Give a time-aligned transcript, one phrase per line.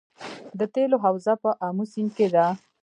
[0.59, 2.45] د تیلو حوزه په امو سیند کې ده